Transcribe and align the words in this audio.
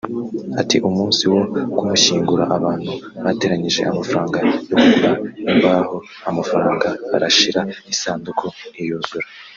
Ati 0.61 0.77
“Umunsi 0.87 1.23
wo 1.33 1.41
kumushyingura 1.77 2.43
abantu 2.57 2.91
bateranyije 3.25 3.81
amafaranga 3.91 4.37
yo 4.45 4.51
kugura 4.75 5.11
imbaho 5.51 5.95
amafaranga 6.29 6.87
arashira 7.15 7.61
isanduku 7.93 8.45
ntiyuzura 8.73 9.27